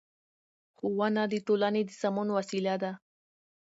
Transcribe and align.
ښوونه 0.75 1.21
د 1.31 1.33
ټولنې 1.47 1.81
د 1.85 1.89
سمون 2.01 2.27
وسیله 2.37 2.75
ده 2.83 2.91